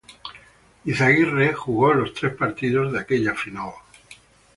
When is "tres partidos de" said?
2.15-3.01